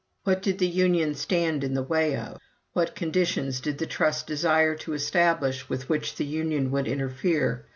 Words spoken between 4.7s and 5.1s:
to